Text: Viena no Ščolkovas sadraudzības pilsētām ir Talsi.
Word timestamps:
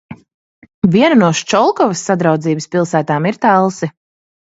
Viena 0.95 1.19
no 1.19 1.29
Ščolkovas 1.41 2.03
sadraudzības 2.09 2.71
pilsētām 2.75 3.33
ir 3.33 3.43
Talsi. 3.49 3.97